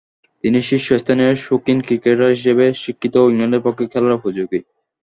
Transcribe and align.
তিনি 0.43 0.59
শীর্ষস্থানীয় 0.61 1.31
শৌখিন 1.37 1.79
ক্রিকেটার 1.81 2.35
হিসেবে 2.35 2.65
স্বীকৃত 2.81 3.13
ও 3.17 3.25
ইংল্যান্ডের 3.31 3.65
পক্ষে 3.65 3.85
খেলার 3.91 4.17
উপযোগী। 4.19 4.59